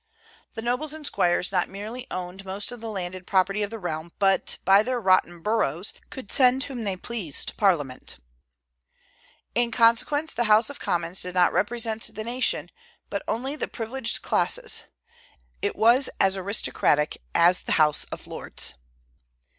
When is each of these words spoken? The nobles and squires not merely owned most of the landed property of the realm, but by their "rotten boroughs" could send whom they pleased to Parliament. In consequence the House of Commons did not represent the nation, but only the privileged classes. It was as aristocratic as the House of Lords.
The 0.53 0.63
nobles 0.63 0.93
and 0.95 1.05
squires 1.05 1.51
not 1.51 1.69
merely 1.69 2.07
owned 2.09 2.43
most 2.43 2.71
of 2.71 2.81
the 2.81 2.89
landed 2.89 3.27
property 3.27 3.61
of 3.61 3.69
the 3.69 3.77
realm, 3.77 4.11
but 4.17 4.57
by 4.65 4.81
their 4.81 4.99
"rotten 4.99 5.41
boroughs" 5.41 5.93
could 6.09 6.31
send 6.31 6.63
whom 6.63 6.85
they 6.85 6.95
pleased 6.97 7.49
to 7.49 7.55
Parliament. 7.55 8.17
In 9.53 9.69
consequence 9.69 10.33
the 10.33 10.45
House 10.45 10.71
of 10.71 10.79
Commons 10.79 11.21
did 11.21 11.35
not 11.35 11.53
represent 11.53 12.15
the 12.15 12.23
nation, 12.23 12.71
but 13.11 13.21
only 13.27 13.55
the 13.55 13.67
privileged 13.67 14.23
classes. 14.23 14.85
It 15.61 15.75
was 15.75 16.09
as 16.19 16.35
aristocratic 16.35 17.21
as 17.35 17.61
the 17.61 17.73
House 17.73 18.05
of 18.05 18.25
Lords. 18.25 18.73